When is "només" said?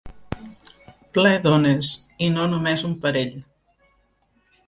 2.53-2.85